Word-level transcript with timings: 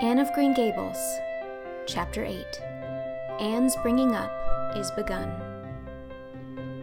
Anne 0.00 0.20
of 0.20 0.32
Green 0.32 0.54
Gables, 0.54 1.18
Chapter 1.86 2.24
8 2.24 2.60
Anne's 3.40 3.74
bringing 3.82 4.14
up 4.14 4.30
is 4.76 4.92
begun. 4.92 5.28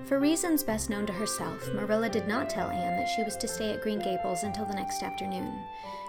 For 0.04 0.20
reasons 0.20 0.64
best 0.64 0.90
known 0.90 1.06
to 1.06 1.14
herself, 1.14 1.66
Marilla 1.74 2.10
did 2.10 2.28
not 2.28 2.50
tell 2.50 2.70
Anne 2.70 2.98
that 2.98 3.08
she 3.08 3.24
was 3.24 3.38
to 3.38 3.48
stay 3.48 3.72
at 3.72 3.82
Green 3.82 4.00
Gables 4.00 4.44
until 4.44 4.66
the 4.66 4.74
next 4.74 5.02
afternoon. 5.02 5.64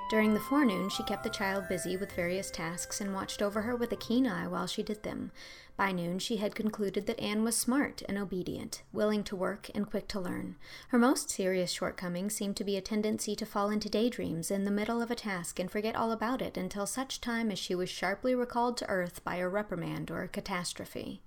During 0.08 0.34
the 0.34 0.40
forenoon, 0.40 0.88
she 0.88 1.02
kept 1.02 1.24
the 1.24 1.30
child 1.30 1.68
busy 1.68 1.96
with 1.96 2.12
various 2.12 2.48
tasks 2.48 3.00
and 3.00 3.12
watched 3.12 3.42
over 3.42 3.62
her 3.62 3.74
with 3.74 3.90
a 3.90 3.96
keen 3.96 4.24
eye 4.24 4.46
while 4.46 4.68
she 4.68 4.84
did 4.84 5.02
them. 5.02 5.32
By 5.76 5.90
noon, 5.90 6.20
she 6.20 6.36
had 6.36 6.54
concluded 6.54 7.06
that 7.06 7.18
Anne 7.18 7.42
was 7.42 7.56
smart 7.56 8.02
and 8.08 8.16
obedient, 8.16 8.82
willing 8.92 9.24
to 9.24 9.34
work, 9.34 9.68
and 9.74 9.90
quick 9.90 10.06
to 10.08 10.20
learn. 10.20 10.54
Her 10.88 10.98
most 10.98 11.28
serious 11.28 11.72
shortcoming 11.72 12.30
seemed 12.30 12.56
to 12.58 12.64
be 12.64 12.76
a 12.76 12.80
tendency 12.80 13.34
to 13.34 13.44
fall 13.44 13.68
into 13.68 13.90
daydreams 13.90 14.48
in 14.48 14.64
the 14.64 14.70
middle 14.70 15.02
of 15.02 15.10
a 15.10 15.16
task 15.16 15.58
and 15.58 15.68
forget 15.70 15.96
all 15.96 16.12
about 16.12 16.40
it 16.40 16.56
until 16.56 16.86
such 16.86 17.20
time 17.20 17.50
as 17.50 17.58
she 17.58 17.74
was 17.74 17.90
sharply 17.90 18.32
recalled 18.32 18.76
to 18.76 18.88
earth 18.88 19.24
by 19.24 19.36
a 19.36 19.48
reprimand 19.48 20.08
or 20.08 20.22
a 20.22 20.28
catastrophe. 20.28 21.20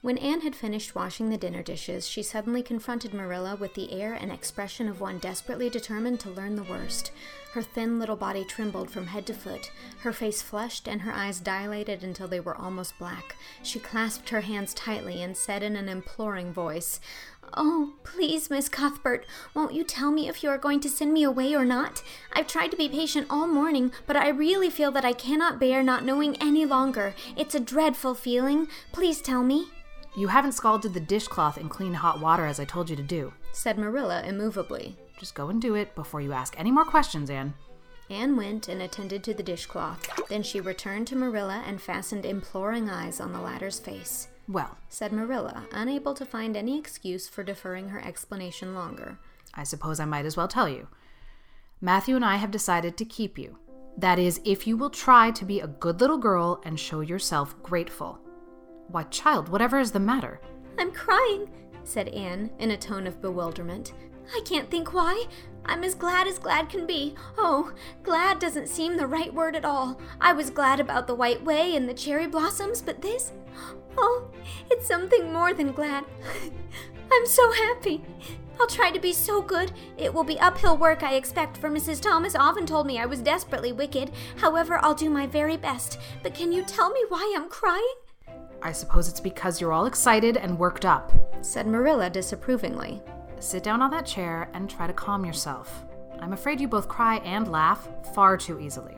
When 0.00 0.18
Anne 0.18 0.42
had 0.42 0.54
finished 0.54 0.94
washing 0.94 1.28
the 1.28 1.36
dinner 1.36 1.60
dishes, 1.60 2.06
she 2.06 2.22
suddenly 2.22 2.62
confronted 2.62 3.12
Marilla 3.12 3.56
with 3.56 3.74
the 3.74 3.92
air 3.92 4.14
and 4.14 4.30
expression 4.30 4.88
of 4.88 5.00
one 5.00 5.18
desperately 5.18 5.68
determined 5.68 6.20
to 6.20 6.30
learn 6.30 6.54
the 6.54 6.62
worst. 6.62 7.10
Her 7.52 7.62
thin 7.62 7.98
little 7.98 8.14
body 8.14 8.44
trembled 8.44 8.90
from 8.90 9.08
head 9.08 9.26
to 9.26 9.34
foot, 9.34 9.72
her 10.00 10.12
face 10.12 10.40
flushed, 10.40 10.86
and 10.86 11.00
her 11.00 11.12
eyes 11.12 11.40
dilated 11.40 12.04
until 12.04 12.28
they 12.28 12.38
were 12.38 12.56
almost 12.56 12.96
black. 12.96 13.34
She 13.64 13.80
clasped 13.80 14.28
her 14.28 14.42
hands 14.42 14.72
tightly 14.72 15.20
and 15.20 15.36
said 15.36 15.64
in 15.64 15.74
an 15.74 15.88
imploring 15.88 16.52
voice, 16.52 17.00
Oh, 17.54 17.94
please, 18.04 18.50
Miss 18.50 18.68
Cuthbert, 18.68 19.26
won't 19.52 19.74
you 19.74 19.82
tell 19.82 20.12
me 20.12 20.28
if 20.28 20.44
you 20.44 20.50
are 20.50 20.58
going 20.58 20.78
to 20.80 20.88
send 20.88 21.12
me 21.12 21.24
away 21.24 21.54
or 21.54 21.64
not? 21.64 22.04
I've 22.32 22.46
tried 22.46 22.70
to 22.70 22.76
be 22.76 22.88
patient 22.88 23.26
all 23.30 23.48
morning, 23.48 23.90
but 24.06 24.16
I 24.16 24.28
really 24.28 24.70
feel 24.70 24.92
that 24.92 25.04
I 25.04 25.12
cannot 25.12 25.58
bear 25.58 25.82
not 25.82 26.04
knowing 26.04 26.36
any 26.36 26.64
longer. 26.64 27.14
It's 27.36 27.56
a 27.56 27.60
dreadful 27.60 28.14
feeling. 28.14 28.68
Please 28.92 29.20
tell 29.20 29.42
me. 29.42 29.68
You 30.18 30.26
haven't 30.26 30.50
scalded 30.50 30.94
the 30.94 31.00
dishcloth 31.00 31.58
in 31.58 31.68
clean 31.68 31.94
hot 31.94 32.18
water 32.18 32.44
as 32.44 32.58
I 32.58 32.64
told 32.64 32.90
you 32.90 32.96
to 32.96 33.04
do, 33.04 33.32
said 33.52 33.78
Marilla 33.78 34.24
immovably. 34.26 34.96
Just 35.16 35.36
go 35.36 35.48
and 35.48 35.62
do 35.62 35.76
it 35.76 35.94
before 35.94 36.20
you 36.20 36.32
ask 36.32 36.58
any 36.58 36.72
more 36.72 36.84
questions, 36.84 37.30
Anne. 37.30 37.54
Anne 38.10 38.36
went 38.36 38.66
and 38.66 38.82
attended 38.82 39.22
to 39.22 39.32
the 39.32 39.44
dishcloth. 39.44 40.04
Then 40.28 40.42
she 40.42 40.60
returned 40.60 41.06
to 41.06 41.16
Marilla 41.16 41.62
and 41.64 41.80
fastened 41.80 42.26
imploring 42.26 42.90
eyes 42.90 43.20
on 43.20 43.32
the 43.32 43.40
latter's 43.40 43.78
face. 43.78 44.26
Well, 44.48 44.76
said 44.88 45.12
Marilla, 45.12 45.68
unable 45.70 46.14
to 46.14 46.26
find 46.26 46.56
any 46.56 46.76
excuse 46.76 47.28
for 47.28 47.44
deferring 47.44 47.90
her 47.90 48.04
explanation 48.04 48.74
longer. 48.74 49.20
I 49.54 49.62
suppose 49.62 50.00
I 50.00 50.04
might 50.04 50.26
as 50.26 50.36
well 50.36 50.48
tell 50.48 50.68
you. 50.68 50.88
Matthew 51.80 52.16
and 52.16 52.24
I 52.24 52.38
have 52.38 52.50
decided 52.50 52.96
to 52.96 53.04
keep 53.04 53.38
you. 53.38 53.56
That 53.96 54.18
is, 54.18 54.40
if 54.44 54.66
you 54.66 54.76
will 54.76 54.90
try 54.90 55.30
to 55.30 55.44
be 55.44 55.60
a 55.60 55.68
good 55.68 56.00
little 56.00 56.18
girl 56.18 56.60
and 56.64 56.80
show 56.80 57.02
yourself 57.02 57.54
grateful. 57.62 58.18
Why, 58.88 59.02
child, 59.04 59.50
whatever 59.50 59.78
is 59.78 59.92
the 59.92 60.00
matter? 60.00 60.40
I'm 60.78 60.92
crying, 60.92 61.48
said 61.84 62.08
Anne 62.08 62.50
in 62.58 62.70
a 62.70 62.76
tone 62.76 63.06
of 63.06 63.20
bewilderment. 63.20 63.92
I 64.34 64.40
can't 64.44 64.70
think 64.70 64.94
why. 64.94 65.26
I'm 65.66 65.84
as 65.84 65.94
glad 65.94 66.26
as 66.26 66.38
glad 66.38 66.70
can 66.70 66.86
be. 66.86 67.14
Oh, 67.36 67.72
glad 68.02 68.38
doesn't 68.38 68.68
seem 68.68 68.96
the 68.96 69.06
right 69.06 69.32
word 69.32 69.54
at 69.56 69.64
all. 69.64 70.00
I 70.20 70.32
was 70.32 70.48
glad 70.48 70.80
about 70.80 71.06
the 71.06 71.14
white 71.14 71.44
way 71.44 71.76
and 71.76 71.86
the 71.86 71.94
cherry 71.94 72.26
blossoms, 72.26 72.80
but 72.80 73.02
this? 73.02 73.32
Oh, 73.98 74.30
it's 74.70 74.86
something 74.86 75.32
more 75.32 75.52
than 75.52 75.72
glad. 75.72 76.04
I'm 77.12 77.26
so 77.26 77.52
happy. 77.52 78.02
I'll 78.58 78.66
try 78.66 78.90
to 78.90 79.00
be 79.00 79.12
so 79.12 79.42
good. 79.42 79.72
It 79.98 80.12
will 80.12 80.24
be 80.24 80.40
uphill 80.40 80.76
work, 80.76 81.02
I 81.02 81.14
expect, 81.14 81.58
for 81.58 81.70
Mrs. 81.70 82.00
Thomas 82.00 82.34
often 82.34 82.64
told 82.64 82.86
me 82.86 82.98
I 82.98 83.06
was 83.06 83.20
desperately 83.20 83.72
wicked. 83.72 84.12
However, 84.36 84.78
I'll 84.82 84.94
do 84.94 85.10
my 85.10 85.26
very 85.26 85.56
best. 85.56 85.98
But 86.22 86.34
can 86.34 86.52
you 86.52 86.64
tell 86.64 86.90
me 86.90 87.00
why 87.08 87.34
I'm 87.36 87.48
crying? 87.48 87.94
I 88.62 88.72
suppose 88.72 89.08
it's 89.08 89.20
because 89.20 89.60
you're 89.60 89.72
all 89.72 89.86
excited 89.86 90.36
and 90.36 90.58
worked 90.58 90.84
up, 90.84 91.12
said 91.42 91.66
Marilla 91.66 92.10
disapprovingly. 92.10 93.00
Sit 93.38 93.62
down 93.62 93.82
on 93.82 93.90
that 93.92 94.06
chair 94.06 94.50
and 94.52 94.68
try 94.68 94.86
to 94.86 94.92
calm 94.92 95.24
yourself. 95.24 95.84
I'm 96.20 96.32
afraid 96.32 96.60
you 96.60 96.66
both 96.66 96.88
cry 96.88 97.18
and 97.18 97.52
laugh 97.52 97.88
far 98.14 98.36
too 98.36 98.58
easily. 98.58 98.96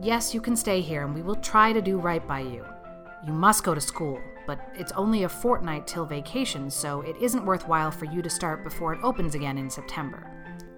Yes, 0.00 0.32
you 0.32 0.40
can 0.40 0.56
stay 0.56 0.80
here 0.80 1.04
and 1.04 1.14
we 1.14 1.22
will 1.22 1.36
try 1.36 1.72
to 1.72 1.82
do 1.82 1.98
right 1.98 2.26
by 2.26 2.40
you. 2.40 2.64
You 3.26 3.32
must 3.32 3.64
go 3.64 3.74
to 3.74 3.80
school, 3.80 4.20
but 4.46 4.60
it's 4.74 4.92
only 4.92 5.24
a 5.24 5.28
fortnight 5.28 5.86
till 5.86 6.06
vacation, 6.06 6.70
so 6.70 7.00
it 7.02 7.16
isn't 7.20 7.44
worthwhile 7.44 7.90
for 7.90 8.04
you 8.04 8.22
to 8.22 8.30
start 8.30 8.64
before 8.64 8.92
it 8.92 9.00
opens 9.02 9.34
again 9.34 9.58
in 9.58 9.70
September. 9.70 10.28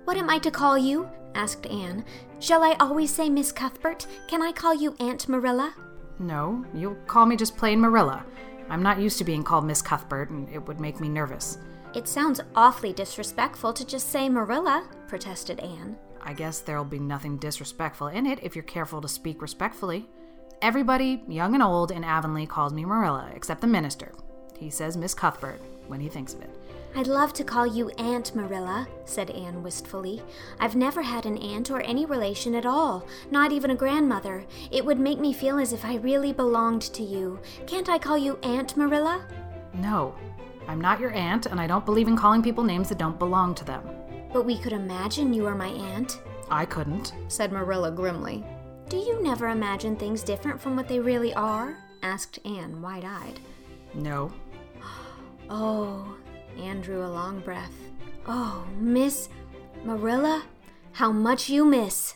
What 0.04 0.16
am 0.16 0.30
I 0.30 0.38
to 0.38 0.50
call 0.50 0.78
you? 0.78 1.08
asked 1.34 1.66
Anne. 1.66 2.04
Shall 2.38 2.62
I 2.62 2.76
always 2.78 3.12
say 3.12 3.28
Miss 3.28 3.52
Cuthbert? 3.52 4.06
Can 4.28 4.42
I 4.42 4.52
call 4.52 4.74
you 4.74 4.94
Aunt 5.00 5.28
Marilla? 5.28 5.74
No, 6.18 6.64
you'll 6.74 6.96
call 7.06 7.26
me 7.26 7.36
just 7.36 7.56
plain 7.56 7.80
Marilla. 7.80 8.24
I'm 8.68 8.82
not 8.82 9.00
used 9.00 9.18
to 9.18 9.24
being 9.24 9.42
called 9.42 9.64
Miss 9.64 9.82
Cuthbert, 9.82 10.30
and 10.30 10.48
it 10.48 10.66
would 10.66 10.80
make 10.80 11.00
me 11.00 11.08
nervous. 11.08 11.58
It 11.94 12.08
sounds 12.08 12.40
awfully 12.56 12.92
disrespectful 12.92 13.72
to 13.72 13.86
just 13.86 14.10
say 14.10 14.28
Marilla, 14.28 14.88
protested 15.06 15.60
Anne. 15.60 15.96
I 16.22 16.32
guess 16.32 16.60
there'll 16.60 16.84
be 16.84 16.98
nothing 16.98 17.36
disrespectful 17.36 18.08
in 18.08 18.26
it 18.26 18.38
if 18.42 18.56
you're 18.56 18.62
careful 18.62 19.00
to 19.00 19.08
speak 19.08 19.42
respectfully. 19.42 20.08
Everybody, 20.62 21.22
young 21.28 21.54
and 21.54 21.62
old, 21.62 21.90
in 21.90 22.02
Avonlea 22.02 22.46
calls 22.46 22.72
me 22.72 22.84
Marilla, 22.84 23.30
except 23.34 23.60
the 23.60 23.66
minister. 23.66 24.12
He 24.58 24.70
says 24.70 24.96
Miss 24.96 25.14
Cuthbert 25.14 25.60
when 25.86 26.00
he 26.00 26.08
thinks 26.08 26.32
of 26.32 26.40
it. 26.40 26.50
I'd 26.96 27.08
love 27.08 27.32
to 27.34 27.44
call 27.44 27.66
you 27.66 27.90
Aunt 27.98 28.36
Marilla, 28.36 28.86
said 29.04 29.30
Anne 29.30 29.64
wistfully. 29.64 30.22
I've 30.60 30.76
never 30.76 31.02
had 31.02 31.26
an 31.26 31.38
aunt 31.38 31.68
or 31.68 31.80
any 31.80 32.06
relation 32.06 32.54
at 32.54 32.64
all, 32.64 33.04
not 33.32 33.50
even 33.50 33.72
a 33.72 33.74
grandmother. 33.74 34.44
It 34.70 34.84
would 34.84 35.00
make 35.00 35.18
me 35.18 35.32
feel 35.32 35.58
as 35.58 35.72
if 35.72 35.84
I 35.84 35.96
really 35.96 36.32
belonged 36.32 36.82
to 36.82 37.02
you. 37.02 37.40
Can't 37.66 37.88
I 37.88 37.98
call 37.98 38.16
you 38.16 38.38
Aunt 38.44 38.76
Marilla? 38.76 39.26
No. 39.72 40.14
I'm 40.68 40.80
not 40.80 41.00
your 41.00 41.10
aunt, 41.10 41.46
and 41.46 41.60
I 41.60 41.66
don't 41.66 41.84
believe 41.84 42.06
in 42.06 42.16
calling 42.16 42.42
people 42.42 42.62
names 42.62 42.88
that 42.90 42.98
don't 42.98 43.18
belong 43.18 43.56
to 43.56 43.64
them. 43.64 43.82
But 44.32 44.46
we 44.46 44.56
could 44.56 44.72
imagine 44.72 45.34
you 45.34 45.46
are 45.46 45.54
my 45.56 45.68
aunt. 45.68 46.20
I 46.48 46.64
couldn't, 46.64 47.12
said 47.26 47.50
Marilla 47.50 47.90
grimly. 47.90 48.44
Do 48.88 48.98
you 48.98 49.20
never 49.20 49.48
imagine 49.48 49.96
things 49.96 50.22
different 50.22 50.60
from 50.60 50.76
what 50.76 50.86
they 50.86 51.00
really 51.00 51.34
are? 51.34 51.76
asked 52.02 52.38
Anne, 52.44 52.80
wide 52.80 53.04
eyed. 53.04 53.40
No. 53.94 54.32
oh, 55.50 56.16
Anne 56.58 56.80
drew 56.80 57.04
a 57.04 57.06
long 57.06 57.40
breath. 57.40 57.72
Oh, 58.26 58.66
Miss 58.78 59.28
Marilla, 59.84 60.44
how 60.92 61.12
much 61.12 61.48
you 61.48 61.64
miss. 61.64 62.14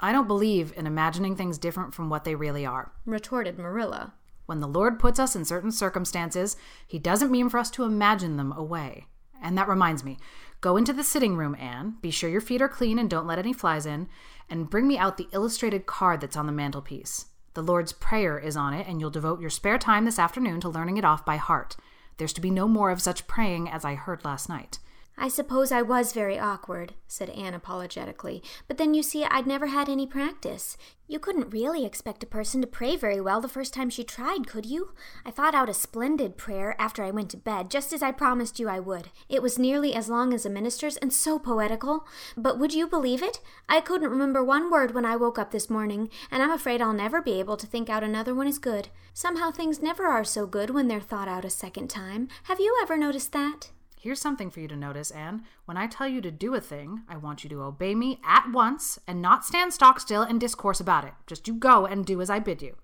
I 0.00 0.10
don't 0.12 0.26
believe 0.26 0.72
in 0.76 0.86
imagining 0.86 1.36
things 1.36 1.58
different 1.58 1.94
from 1.94 2.10
what 2.10 2.24
they 2.24 2.34
really 2.34 2.66
are, 2.66 2.92
retorted 3.06 3.58
Marilla. 3.58 4.14
When 4.46 4.60
the 4.60 4.66
Lord 4.66 4.98
puts 4.98 5.18
us 5.18 5.36
in 5.36 5.44
certain 5.44 5.70
circumstances, 5.70 6.56
He 6.86 6.98
doesn't 6.98 7.30
mean 7.30 7.48
for 7.48 7.58
us 7.58 7.70
to 7.72 7.84
imagine 7.84 8.36
them 8.36 8.52
away. 8.52 9.06
And 9.40 9.56
that 9.58 9.68
reminds 9.68 10.04
me 10.04 10.18
go 10.60 10.76
into 10.76 10.92
the 10.92 11.04
sitting 11.04 11.36
room, 11.36 11.56
Anne. 11.58 11.96
Be 12.00 12.10
sure 12.10 12.30
your 12.30 12.40
feet 12.40 12.62
are 12.62 12.68
clean 12.68 12.98
and 12.98 13.10
don't 13.10 13.26
let 13.26 13.38
any 13.38 13.52
flies 13.52 13.86
in. 13.86 14.08
And 14.48 14.70
bring 14.70 14.86
me 14.86 14.98
out 14.98 15.16
the 15.16 15.28
illustrated 15.32 15.86
card 15.86 16.20
that's 16.20 16.36
on 16.36 16.46
the 16.46 16.52
mantelpiece. 16.52 17.26
The 17.54 17.62
Lord's 17.62 17.92
Prayer 17.92 18.38
is 18.38 18.56
on 18.56 18.72
it, 18.72 18.86
and 18.86 19.00
you'll 19.00 19.10
devote 19.10 19.40
your 19.40 19.50
spare 19.50 19.78
time 19.78 20.04
this 20.04 20.18
afternoon 20.18 20.60
to 20.60 20.68
learning 20.68 20.96
it 20.96 21.04
off 21.04 21.24
by 21.24 21.36
heart. 21.36 21.76
There's 22.16 22.32
to 22.34 22.40
be 22.40 22.50
no 22.50 22.68
more 22.68 22.90
of 22.90 23.02
such 23.02 23.26
praying 23.26 23.68
as 23.68 23.84
I 23.84 23.94
heard 23.94 24.24
last 24.24 24.48
night. 24.48 24.78
I 25.16 25.28
suppose 25.28 25.70
I 25.70 25.82
was 25.82 26.12
very 26.12 26.38
awkward, 26.38 26.94
said 27.06 27.30
Anne 27.30 27.54
apologetically, 27.54 28.42
but 28.66 28.78
then 28.78 28.94
you 28.94 29.02
see 29.02 29.24
I'd 29.24 29.46
never 29.46 29.66
had 29.66 29.88
any 29.88 30.06
practice. 30.06 30.76
You 31.06 31.18
couldn't 31.18 31.52
really 31.52 31.84
expect 31.84 32.22
a 32.22 32.26
person 32.26 32.62
to 32.62 32.66
pray 32.66 32.96
very 32.96 33.20
well 33.20 33.40
the 33.40 33.46
first 33.46 33.74
time 33.74 33.90
she 33.90 34.02
tried, 34.02 34.46
could 34.46 34.64
you? 34.64 34.94
I 35.26 35.30
thought 35.30 35.54
out 35.54 35.68
a 35.68 35.74
splendid 35.74 36.38
prayer 36.38 36.74
after 36.80 37.04
I 37.04 37.10
went 37.10 37.28
to 37.30 37.36
bed, 37.36 37.70
just 37.70 37.92
as 37.92 38.02
I 38.02 38.10
promised 38.10 38.58
you 38.58 38.70
I 38.70 38.80
would. 38.80 39.10
It 39.28 39.42
was 39.42 39.58
nearly 39.58 39.94
as 39.94 40.08
long 40.08 40.32
as 40.32 40.46
a 40.46 40.50
minister's 40.50 40.96
and 40.96 41.12
so 41.12 41.38
poetical. 41.38 42.06
But 42.34 42.58
would 42.58 42.72
you 42.72 42.86
believe 42.86 43.22
it? 43.22 43.40
I 43.68 43.82
couldn't 43.82 44.10
remember 44.10 44.42
one 44.42 44.70
word 44.70 44.94
when 44.94 45.04
I 45.04 45.16
woke 45.16 45.38
up 45.38 45.50
this 45.50 45.68
morning, 45.68 46.08
and 46.30 46.42
I'm 46.42 46.50
afraid 46.50 46.80
I'll 46.80 46.94
never 46.94 47.20
be 47.20 47.38
able 47.38 47.58
to 47.58 47.66
think 47.66 47.90
out 47.90 48.02
another 48.02 48.34
one 48.34 48.46
as 48.46 48.58
good. 48.58 48.88
Somehow 49.12 49.50
things 49.50 49.82
never 49.82 50.06
are 50.06 50.24
so 50.24 50.46
good 50.46 50.70
when 50.70 50.88
they're 50.88 51.00
thought 51.00 51.28
out 51.28 51.44
a 51.44 51.50
second 51.50 51.88
time. 51.88 52.28
Have 52.44 52.58
you 52.58 52.78
ever 52.82 52.96
noticed 52.96 53.32
that? 53.32 53.70
Here's 54.02 54.20
something 54.20 54.50
for 54.50 54.58
you 54.58 54.66
to 54.66 54.74
notice, 54.74 55.12
Anne. 55.12 55.44
When 55.64 55.76
I 55.76 55.86
tell 55.86 56.08
you 56.08 56.20
to 56.22 56.32
do 56.32 56.56
a 56.56 56.60
thing, 56.60 57.02
I 57.08 57.16
want 57.16 57.44
you 57.44 57.50
to 57.50 57.62
obey 57.62 57.94
me 57.94 58.18
at 58.24 58.50
once 58.50 58.98
and 59.06 59.22
not 59.22 59.44
stand 59.44 59.72
stock 59.72 60.00
still 60.00 60.22
and 60.22 60.40
discourse 60.40 60.80
about 60.80 61.04
it. 61.04 61.12
Just 61.28 61.46
you 61.46 61.54
go 61.54 61.86
and 61.86 62.04
do 62.04 62.20
as 62.20 62.28
I 62.28 62.40
bid 62.40 62.62
you. 62.62 62.74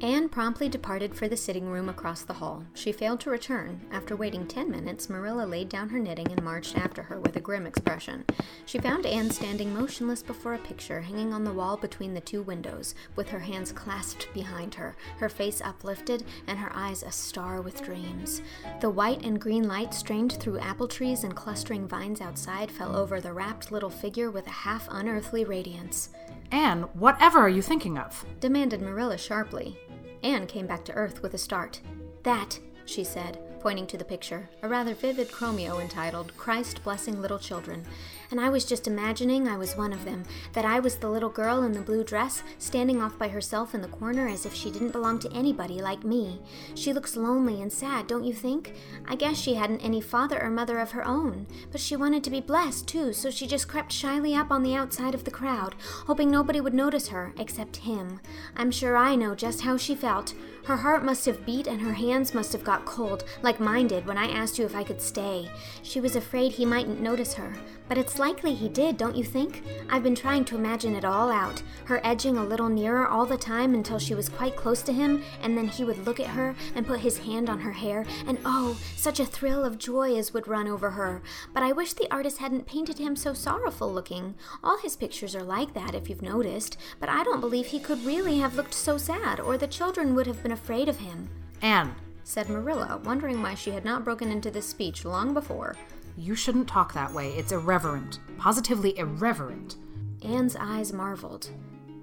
Anne 0.00 0.28
promptly 0.28 0.68
departed 0.68 1.14
for 1.14 1.28
the 1.28 1.36
sitting 1.36 1.66
room 1.70 1.88
across 1.88 2.22
the 2.22 2.34
hall. 2.34 2.64
She 2.74 2.92
failed 2.92 3.20
to 3.20 3.30
return. 3.30 3.80
After 3.92 4.16
waiting 4.16 4.46
ten 4.46 4.70
minutes, 4.70 5.08
Marilla 5.08 5.44
laid 5.46 5.68
down 5.68 5.88
her 5.88 5.98
knitting 5.98 6.30
and 6.30 6.42
marched 6.42 6.76
after 6.76 7.02
her 7.04 7.20
with 7.20 7.36
a 7.36 7.40
grim 7.40 7.66
expression. 7.66 8.24
She 8.66 8.78
found 8.78 9.06
Anne 9.06 9.30
standing 9.30 9.72
motionless 9.72 10.22
before 10.22 10.54
a 10.54 10.58
picture 10.58 11.00
hanging 11.00 11.32
on 11.32 11.44
the 11.44 11.52
wall 11.52 11.76
between 11.76 12.12
the 12.12 12.20
two 12.20 12.42
windows, 12.42 12.94
with 13.16 13.28
her 13.30 13.38
hands 13.38 13.72
clasped 13.72 14.28
behind 14.34 14.74
her, 14.74 14.96
her 15.18 15.28
face 15.28 15.62
uplifted, 15.62 16.24
and 16.48 16.58
her 16.58 16.72
eyes 16.74 17.02
a 17.02 17.12
star 17.12 17.62
with 17.62 17.82
dreams. 17.82 18.42
The 18.80 18.90
white 18.90 19.24
and 19.24 19.40
green 19.40 19.68
light 19.68 19.94
strained 19.94 20.32
through 20.34 20.58
apple 20.58 20.88
trees 20.88 21.24
and 21.24 21.34
clustering 21.34 21.86
vines 21.86 22.20
outside 22.20 22.70
fell 22.70 22.96
over 22.96 23.20
the 23.20 23.32
rapt 23.32 23.70
little 23.70 23.90
figure 23.90 24.30
with 24.30 24.46
a 24.48 24.50
half 24.50 24.88
unearthly 24.90 25.44
radiance. 25.44 26.10
Anne, 26.50 26.82
whatever 26.94 27.38
are 27.38 27.48
you 27.48 27.62
thinking 27.62 27.98
of? 27.98 28.24
demanded 28.40 28.80
Marilla 28.80 29.18
sharply. 29.18 29.78
Anne 30.22 30.46
came 30.46 30.66
back 30.66 30.84
to 30.84 30.92
earth 30.92 31.22
with 31.22 31.34
a 31.34 31.38
start. 31.38 31.80
That, 32.22 32.58
she 32.84 33.04
said, 33.04 33.38
pointing 33.60 33.86
to 33.88 33.98
the 33.98 34.04
picture, 34.04 34.48
a 34.62 34.68
rather 34.68 34.94
vivid 34.94 35.30
chromo 35.32 35.78
entitled 35.80 36.36
Christ 36.36 36.82
Blessing 36.84 37.20
Little 37.20 37.38
Children. 37.38 37.84
And 38.30 38.40
I 38.40 38.48
was 38.48 38.64
just 38.64 38.86
imagining 38.86 39.46
I 39.46 39.56
was 39.56 39.76
one 39.76 39.92
of 39.92 40.04
them, 40.04 40.24
that 40.52 40.64
I 40.64 40.80
was 40.80 40.96
the 40.96 41.10
little 41.10 41.28
girl 41.28 41.62
in 41.62 41.72
the 41.72 41.80
blue 41.80 42.04
dress, 42.04 42.42
standing 42.58 43.02
off 43.02 43.18
by 43.18 43.28
herself 43.28 43.74
in 43.74 43.82
the 43.82 43.88
corner 43.88 44.28
as 44.28 44.46
if 44.46 44.54
she 44.54 44.70
didn't 44.70 44.92
belong 44.92 45.18
to 45.20 45.32
anybody 45.32 45.80
like 45.80 46.04
me. 46.04 46.40
She 46.74 46.92
looks 46.92 47.16
lonely 47.16 47.60
and 47.62 47.72
sad, 47.72 48.06
don't 48.06 48.24
you 48.24 48.32
think? 48.32 48.74
I 49.06 49.16
guess 49.16 49.36
she 49.36 49.54
hadn't 49.54 49.84
any 49.84 50.00
father 50.00 50.40
or 50.42 50.50
mother 50.50 50.78
of 50.78 50.92
her 50.92 51.06
own, 51.06 51.46
but 51.70 51.80
she 51.80 51.96
wanted 51.96 52.24
to 52.24 52.30
be 52.30 52.40
blessed 52.40 52.86
too, 52.88 53.12
so 53.12 53.30
she 53.30 53.46
just 53.46 53.68
crept 53.68 53.92
shyly 53.92 54.34
up 54.34 54.50
on 54.50 54.62
the 54.62 54.74
outside 54.74 55.14
of 55.14 55.24
the 55.24 55.30
crowd, 55.30 55.74
hoping 56.06 56.30
nobody 56.30 56.60
would 56.60 56.74
notice 56.74 57.08
her 57.08 57.32
except 57.38 57.76
him. 57.78 58.20
I'm 58.56 58.70
sure 58.70 58.96
I 58.96 59.14
know 59.14 59.34
just 59.34 59.62
how 59.62 59.76
she 59.76 59.94
felt. 59.94 60.34
Her 60.64 60.76
heart 60.78 61.04
must 61.04 61.26
have 61.26 61.44
beat 61.44 61.66
and 61.66 61.80
her 61.82 61.92
hands 61.92 62.32
must 62.32 62.52
have 62.54 62.64
got 62.64 62.86
cold, 62.86 63.24
like 63.42 63.60
mine 63.60 63.86
did 63.86 64.06
when 64.06 64.16
I 64.16 64.30
asked 64.30 64.58
you 64.58 64.64
if 64.64 64.74
I 64.74 64.82
could 64.82 65.00
stay. 65.00 65.50
She 65.82 66.00
was 66.00 66.16
afraid 66.16 66.52
he 66.52 66.64
mightn't 66.64 67.02
notice 67.02 67.34
her. 67.34 67.54
But 67.86 67.98
it's 67.98 68.18
likely 68.18 68.54
he 68.54 68.70
did, 68.70 68.96
don't 68.96 69.14
you 69.14 69.24
think? 69.24 69.62
I've 69.90 70.02
been 70.02 70.14
trying 70.14 70.46
to 70.46 70.56
imagine 70.56 70.94
it 70.94 71.04
all 71.04 71.30
out. 71.30 71.62
Her 71.84 72.00
edging 72.02 72.38
a 72.38 72.44
little 72.44 72.70
nearer 72.70 73.06
all 73.06 73.26
the 73.26 73.36
time 73.36 73.74
until 73.74 73.98
she 73.98 74.14
was 74.14 74.30
quite 74.30 74.56
close 74.56 74.80
to 74.82 74.92
him, 74.92 75.22
and 75.42 75.56
then 75.56 75.68
he 75.68 75.84
would 75.84 76.06
look 76.06 76.18
at 76.18 76.28
her 76.28 76.54
and 76.74 76.86
put 76.86 77.00
his 77.00 77.18
hand 77.18 77.50
on 77.50 77.60
her 77.60 77.72
hair, 77.72 78.06
and 78.26 78.38
oh, 78.46 78.78
such 78.96 79.20
a 79.20 79.26
thrill 79.26 79.66
of 79.66 79.76
joy 79.76 80.16
as 80.16 80.32
would 80.32 80.48
run 80.48 80.66
over 80.66 80.90
her. 80.92 81.20
But 81.52 81.62
I 81.62 81.72
wish 81.72 81.92
the 81.92 82.10
artist 82.10 82.38
hadn't 82.38 82.66
painted 82.66 82.98
him 82.98 83.16
so 83.16 83.34
sorrowful 83.34 83.92
looking. 83.92 84.34
All 84.62 84.78
his 84.78 84.96
pictures 84.96 85.36
are 85.36 85.42
like 85.42 85.74
that, 85.74 85.94
if 85.94 86.08
you've 86.08 86.22
noticed, 86.22 86.78
but 87.00 87.10
I 87.10 87.22
don't 87.22 87.40
believe 87.40 87.66
he 87.66 87.80
could 87.80 88.02
really 88.06 88.38
have 88.38 88.56
looked 88.56 88.72
so 88.72 88.96
sad, 88.96 89.40
or 89.40 89.58
the 89.58 89.66
children 89.66 90.14
would 90.14 90.26
have 90.26 90.42
been 90.42 90.52
afraid 90.54 90.88
of 90.88 90.96
him. 90.96 91.28
Anne, 91.60 91.94
said 92.24 92.48
Marilla, 92.48 93.00
wondering 93.04 93.42
why 93.42 93.54
she 93.54 93.70
had 93.70 93.84
not 93.84 94.04
broken 94.04 94.30
into 94.30 94.50
this 94.50 94.66
speech 94.66 95.04
long 95.04 95.34
before. 95.34 95.76
You 96.16 96.34
shouldn't 96.34 96.68
talk 96.68 96.92
that 96.94 97.12
way. 97.12 97.32
It's 97.34 97.52
irreverent. 97.52 98.20
Positively 98.38 98.96
irreverent. 98.98 99.76
Anne's 100.22 100.56
eyes 100.56 100.92
marveled. 100.92 101.50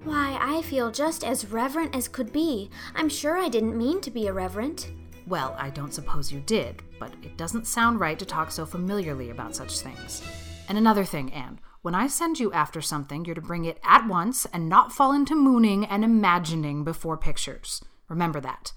Why, 0.04 0.38
I 0.40 0.62
feel 0.62 0.90
just 0.90 1.24
as 1.24 1.50
reverent 1.50 1.94
as 1.94 2.08
could 2.08 2.32
be. 2.32 2.70
I'm 2.94 3.08
sure 3.08 3.36
I 3.36 3.48
didn't 3.48 3.78
mean 3.78 4.00
to 4.00 4.10
be 4.10 4.26
irreverent. 4.26 4.90
Well, 5.26 5.56
I 5.58 5.70
don't 5.70 5.94
suppose 5.94 6.32
you 6.32 6.40
did, 6.40 6.82
but 6.98 7.12
it 7.22 7.36
doesn't 7.36 7.66
sound 7.66 8.00
right 8.00 8.18
to 8.18 8.26
talk 8.26 8.50
so 8.50 8.66
familiarly 8.66 9.30
about 9.30 9.54
such 9.54 9.80
things. 9.80 10.22
And 10.68 10.76
another 10.76 11.04
thing, 11.04 11.32
Anne, 11.32 11.60
when 11.82 11.94
I 11.94 12.06
send 12.06 12.38
you 12.38 12.52
after 12.52 12.80
something, 12.80 13.24
you're 13.24 13.34
to 13.34 13.40
bring 13.40 13.64
it 13.64 13.80
at 13.84 14.06
once 14.06 14.46
and 14.52 14.68
not 14.68 14.92
fall 14.92 15.12
into 15.12 15.34
mooning 15.34 15.84
and 15.84 16.04
imagining 16.04 16.84
before 16.84 17.16
pictures. 17.16 17.82
Remember 18.12 18.42
that. 18.42 18.74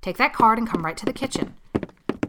Take 0.00 0.18
that 0.18 0.32
card 0.32 0.56
and 0.56 0.68
come 0.68 0.84
right 0.84 0.96
to 0.96 1.04
the 1.04 1.12
kitchen. 1.12 1.56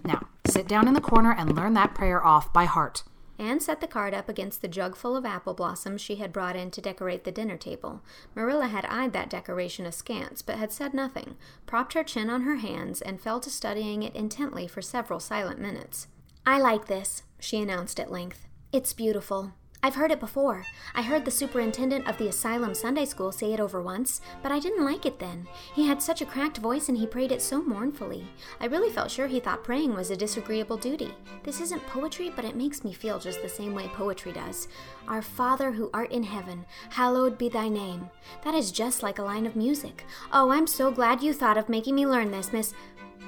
Now, 0.03 0.27
sit 0.47 0.67
down 0.67 0.87
in 0.87 0.95
the 0.95 0.99
corner 0.99 1.31
and 1.31 1.55
learn 1.55 1.75
that 1.75 1.93
prayer 1.93 2.25
off 2.25 2.51
by 2.51 2.65
heart. 2.65 3.03
Anne 3.37 3.59
set 3.59 3.81
the 3.81 3.87
card 3.87 4.15
up 4.15 4.27
against 4.27 4.63
the 4.63 4.67
jug 4.67 4.95
full 4.95 5.15
of 5.15 5.27
apple 5.27 5.53
blossoms 5.53 6.01
she 6.01 6.15
had 6.15 6.33
brought 6.33 6.55
in 6.55 6.71
to 6.71 6.81
decorate 6.81 7.23
the 7.23 7.31
dinner 7.31 7.55
table. 7.55 8.01
Marilla 8.33 8.67
had 8.67 8.85
eyed 8.85 9.13
that 9.13 9.29
decoration 9.29 9.85
askance, 9.85 10.41
but 10.41 10.57
had 10.57 10.71
said 10.71 10.91
nothing, 10.91 11.37
propped 11.67 11.93
her 11.93 12.03
chin 12.03 12.31
on 12.31 12.41
her 12.41 12.55
hands, 12.55 12.99
and 12.99 13.21
fell 13.21 13.39
to 13.39 13.51
studying 13.51 14.01
it 14.01 14.15
intently 14.15 14.67
for 14.67 14.81
several 14.81 15.19
silent 15.19 15.59
minutes. 15.59 16.07
I 16.47 16.59
like 16.59 16.87
this, 16.87 17.21
she 17.39 17.61
announced 17.61 17.99
at 17.99 18.11
length. 18.11 18.47
It's 18.73 18.93
beautiful. 18.93 19.53
I've 19.81 19.95
heard 19.95 20.11
it 20.11 20.19
before. 20.19 20.65
I 20.93 21.01
heard 21.01 21.23
the 21.23 21.31
superintendent 21.31 22.05
of 22.05 22.17
the 22.17 22.27
asylum 22.27 22.75
Sunday 22.75 23.05
school 23.05 23.31
say 23.31 23.53
it 23.53 23.61
over 23.61 23.81
once, 23.81 24.19
but 24.43 24.51
I 24.51 24.59
didn't 24.59 24.83
like 24.83 25.05
it 25.05 25.19
then. 25.19 25.47
He 25.73 25.87
had 25.87 26.01
such 26.01 26.21
a 26.21 26.25
cracked 26.25 26.57
voice 26.57 26.89
and 26.89 26.97
he 26.97 27.07
prayed 27.07 27.31
it 27.31 27.41
so 27.41 27.61
mournfully. 27.61 28.27
I 28.59 28.65
really 28.65 28.89
felt 28.89 29.09
sure 29.09 29.27
he 29.27 29.39
thought 29.39 29.63
praying 29.63 29.95
was 29.95 30.11
a 30.11 30.17
disagreeable 30.17 30.75
duty. 30.75 31.13
This 31.43 31.61
isn't 31.61 31.87
poetry, 31.87 32.29
but 32.35 32.43
it 32.43 32.57
makes 32.57 32.83
me 32.83 32.91
feel 32.91 33.19
just 33.19 33.41
the 33.41 33.47
same 33.47 33.73
way 33.73 33.87
poetry 33.87 34.33
does. 34.33 34.67
Our 35.07 35.21
Father 35.21 35.71
who 35.71 35.89
art 35.93 36.11
in 36.11 36.23
heaven, 36.23 36.65
hallowed 36.89 37.37
be 37.37 37.47
thy 37.47 37.69
name. 37.69 38.09
That 38.43 38.55
is 38.55 38.73
just 38.73 39.01
like 39.01 39.17
a 39.17 39.23
line 39.23 39.45
of 39.45 39.55
music. 39.55 40.03
Oh, 40.33 40.51
I'm 40.51 40.67
so 40.67 40.91
glad 40.91 41.23
you 41.23 41.31
thought 41.31 41.57
of 41.57 41.69
making 41.69 41.95
me 41.95 42.05
learn 42.05 42.31
this, 42.31 42.51
Miss 42.51 42.73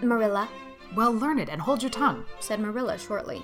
Marilla. 0.02 0.50
Well, 0.98 1.14
learn 1.14 1.40
it 1.40 1.48
and 1.48 1.62
hold 1.62 1.82
your 1.82 1.92
tongue, 1.92 2.26
said 2.42 2.60
Marilla 2.60 2.98
shortly. 2.98 3.42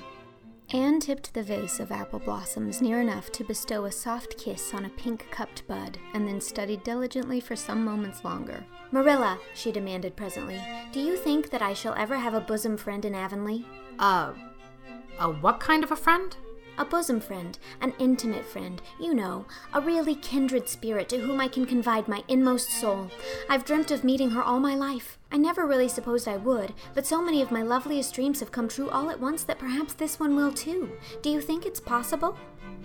Anne 0.74 1.00
tipped 1.00 1.34
the 1.34 1.44
vase 1.44 1.80
of 1.80 1.94
apple 1.94 2.20
blossoms 2.20 2.82
near 2.82 3.00
enough 3.00 3.32
to 3.32 3.46
bestow 3.46 3.86
a 3.86 3.92
soft 3.92 4.38
kiss 4.38 4.74
on 4.74 4.84
a 4.84 4.90
pink 4.90 5.26
cupped 5.32 5.66
bud, 5.66 5.98
and 6.14 6.28
then 6.28 6.42
studied 6.42 6.84
diligently 6.84 7.40
for 7.40 7.56
some 7.56 7.86
moments 7.86 8.26
longer. 8.26 8.66
Marilla, 8.92 9.40
she 9.54 9.72
demanded 9.72 10.18
presently, 10.18 10.62
do 10.92 11.00
you 11.00 11.16
think 11.16 11.52
that 11.52 11.62
I 11.62 11.74
shall 11.74 11.94
ever 11.94 12.18
have 12.18 12.34
a 12.34 12.42
bosom 12.42 12.76
friend 12.76 13.06
in 13.06 13.16
Avonlea? 13.16 13.66
Uh, 13.98 14.34
a 15.20 15.32
what 15.32 15.62
kind 15.62 15.86
of 15.86 15.92
a 15.92 15.96
friend? 15.96 16.36
A 16.80 16.86
bosom 16.86 17.20
friend, 17.20 17.58
an 17.82 17.94
intimate 17.98 18.46
friend, 18.46 18.82
you 19.00 19.16
know, 19.16 19.46
a 19.74 19.82
really 19.82 20.14
kindred 20.14 20.70
spirit 20.70 21.10
to 21.10 21.18
whom 21.18 21.42
I 21.42 21.48
can 21.48 21.66
confide 21.66 22.08
my 22.08 22.24
inmost 22.28 22.70
soul. 22.70 23.10
I've 23.50 23.66
dreamt 23.66 23.90
of 23.90 24.04
meeting 24.04 24.30
her 24.32 24.44
all 24.44 24.60
my 24.60 24.76
life. 24.76 25.18
I 25.32 25.38
never 25.38 25.66
really 25.66 25.90
supposed 25.90 26.28
I 26.28 26.38
would, 26.38 26.74
but 26.94 27.08
so 27.08 27.22
many 27.22 27.42
of 27.42 27.52
my 27.52 27.64
loveliest 27.64 28.14
dreams 28.14 28.40
have 28.42 28.52
come 28.52 28.68
true 28.68 28.90
all 28.90 29.10
at 29.10 29.20
once 29.20 29.44
that 29.44 29.58
perhaps 29.58 29.94
this 29.94 30.20
one 30.20 30.36
will 30.36 30.52
too. 30.52 30.92
Do 31.24 31.32
you 31.32 31.42
think 31.42 31.66
it's 31.66 31.80
possible? 31.80 32.38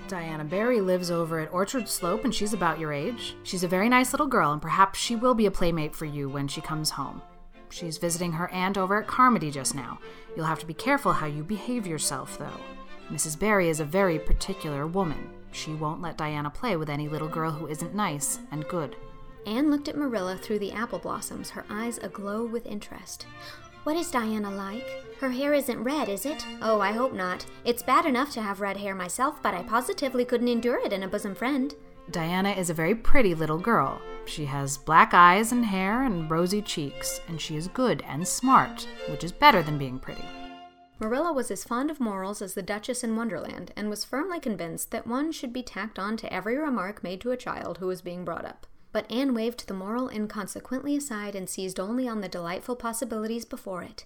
Diana 0.08 0.44
Barry 0.44 0.80
lives 0.80 1.10
over 1.10 1.38
at 1.40 1.52
Orchard 1.52 1.88
Slope 1.88 2.24
and 2.24 2.34
she's 2.34 2.54
about 2.54 2.78
your 2.80 2.92
age. 2.92 3.36
She's 3.42 3.62
a 3.62 3.68
very 3.68 3.88
nice 3.88 4.12
little 4.12 4.26
girl 4.26 4.52
and 4.52 4.62
perhaps 4.62 4.98
she 4.98 5.16
will 5.16 5.34
be 5.34 5.46
a 5.46 5.50
playmate 5.50 5.94
for 5.94 6.06
you 6.06 6.28
when 6.28 6.48
she 6.48 6.60
comes 6.60 6.90
home. 6.90 7.22
She's 7.68 7.98
visiting 7.98 8.32
her 8.32 8.50
aunt 8.50 8.76
over 8.76 9.00
at 9.00 9.06
Carmody 9.06 9.50
just 9.50 9.74
now. 9.74 9.98
You'll 10.36 10.46
have 10.46 10.58
to 10.60 10.66
be 10.66 10.74
careful 10.74 11.12
how 11.12 11.26
you 11.26 11.42
behave 11.42 11.86
yourself, 11.86 12.38
though. 12.38 12.60
Mrs. 13.12 13.38
Barry 13.38 13.68
is 13.68 13.78
a 13.78 13.84
very 13.84 14.18
particular 14.18 14.86
woman. 14.86 15.28
She 15.50 15.74
won't 15.74 16.00
let 16.00 16.16
Diana 16.16 16.48
play 16.48 16.76
with 16.76 16.88
any 16.88 17.08
little 17.08 17.28
girl 17.28 17.50
who 17.50 17.66
isn't 17.66 17.94
nice 17.94 18.38
and 18.50 18.66
good. 18.68 18.96
Anne 19.44 19.70
looked 19.70 19.88
at 19.88 19.98
Marilla 19.98 20.38
through 20.38 20.60
the 20.60 20.72
apple 20.72 20.98
blossoms, 20.98 21.50
her 21.50 21.66
eyes 21.68 21.98
aglow 21.98 22.46
with 22.46 22.64
interest. 22.64 23.26
What 23.84 23.96
is 23.96 24.10
Diana 24.10 24.50
like? 24.50 24.88
Her 25.20 25.28
hair 25.28 25.52
isn't 25.52 25.84
red, 25.84 26.08
is 26.08 26.24
it? 26.24 26.46
Oh, 26.62 26.80
I 26.80 26.92
hope 26.92 27.12
not. 27.12 27.44
It's 27.66 27.82
bad 27.82 28.06
enough 28.06 28.32
to 28.32 28.40
have 28.40 28.62
red 28.62 28.78
hair 28.78 28.94
myself, 28.94 29.42
but 29.42 29.52
I 29.52 29.62
positively 29.62 30.24
couldn't 30.24 30.48
endure 30.48 30.78
it 30.78 30.92
in 30.92 31.02
a 31.02 31.08
bosom 31.08 31.34
friend. 31.34 31.74
Diana 32.10 32.52
is 32.52 32.70
a 32.70 32.74
very 32.74 32.94
pretty 32.94 33.34
little 33.34 33.58
girl. 33.58 34.00
She 34.24 34.46
has 34.46 34.78
black 34.78 35.12
eyes 35.12 35.52
and 35.52 35.66
hair 35.66 36.04
and 36.04 36.30
rosy 36.30 36.62
cheeks, 36.62 37.20
and 37.28 37.38
she 37.38 37.56
is 37.56 37.68
good 37.68 38.02
and 38.08 38.26
smart, 38.26 38.88
which 39.10 39.22
is 39.22 39.32
better 39.32 39.62
than 39.62 39.76
being 39.76 39.98
pretty. 39.98 40.24
Marilla 41.02 41.32
was 41.32 41.50
as 41.50 41.64
fond 41.64 41.90
of 41.90 41.98
morals 41.98 42.40
as 42.40 42.54
the 42.54 42.62
Duchess 42.62 43.02
in 43.02 43.16
Wonderland, 43.16 43.72
and 43.74 43.90
was 43.90 44.04
firmly 44.04 44.38
convinced 44.38 44.92
that 44.92 45.04
one 45.04 45.32
should 45.32 45.52
be 45.52 45.60
tacked 45.60 45.98
on 45.98 46.16
to 46.18 46.32
every 46.32 46.56
remark 46.56 47.02
made 47.02 47.20
to 47.22 47.32
a 47.32 47.36
child 47.36 47.78
who 47.78 47.88
was 47.88 48.00
being 48.00 48.24
brought 48.24 48.44
up. 48.44 48.68
But 48.92 49.10
Anne 49.10 49.34
waved 49.34 49.66
the 49.66 49.74
moral 49.74 50.08
inconsequently 50.08 50.94
aside 50.96 51.34
and 51.34 51.50
seized 51.50 51.80
only 51.80 52.06
on 52.06 52.20
the 52.20 52.28
delightful 52.28 52.76
possibilities 52.76 53.44
before 53.44 53.82
it. 53.82 54.04